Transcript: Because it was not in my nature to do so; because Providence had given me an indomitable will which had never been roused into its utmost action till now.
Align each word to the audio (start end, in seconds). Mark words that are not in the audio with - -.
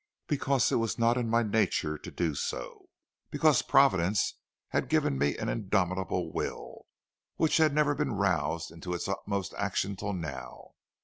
Because 0.25 0.71
it 0.71 0.77
was 0.77 0.97
not 0.97 1.15
in 1.15 1.29
my 1.29 1.43
nature 1.43 1.95
to 1.95 2.09
do 2.09 2.33
so; 2.33 2.89
because 3.29 3.61
Providence 3.61 4.33
had 4.69 4.89
given 4.89 5.15
me 5.15 5.37
an 5.37 5.47
indomitable 5.47 6.33
will 6.33 6.87
which 7.35 7.57
had 7.57 7.71
never 7.71 7.93
been 7.93 8.13
roused 8.13 8.71
into 8.71 8.95
its 8.95 9.07
utmost 9.07 9.53
action 9.59 9.95
till 9.95 10.13
now. 10.13 10.71